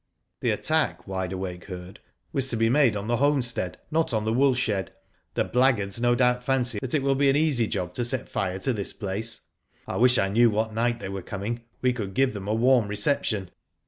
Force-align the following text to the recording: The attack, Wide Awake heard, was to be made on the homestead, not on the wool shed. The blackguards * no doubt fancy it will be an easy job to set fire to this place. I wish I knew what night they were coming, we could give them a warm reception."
The 0.39 0.49
attack, 0.49 1.07
Wide 1.07 1.31
Awake 1.31 1.65
heard, 1.65 1.99
was 2.33 2.49
to 2.49 2.57
be 2.57 2.71
made 2.71 2.95
on 2.95 3.05
the 3.05 3.17
homestead, 3.17 3.77
not 3.91 4.15
on 4.15 4.25
the 4.25 4.33
wool 4.33 4.55
shed. 4.55 4.91
The 5.35 5.43
blackguards 5.43 6.01
* 6.01 6.01
no 6.01 6.15
doubt 6.15 6.43
fancy 6.43 6.79
it 6.81 7.03
will 7.03 7.13
be 7.13 7.29
an 7.29 7.35
easy 7.35 7.67
job 7.67 7.93
to 7.93 8.03
set 8.03 8.27
fire 8.27 8.57
to 8.57 8.73
this 8.73 8.93
place. 8.93 9.41
I 9.87 9.97
wish 9.97 10.17
I 10.17 10.29
knew 10.29 10.49
what 10.49 10.73
night 10.73 11.01
they 11.01 11.09
were 11.09 11.21
coming, 11.21 11.65
we 11.83 11.93
could 11.93 12.15
give 12.15 12.33
them 12.33 12.47
a 12.47 12.55
warm 12.55 12.87
reception." 12.87 13.51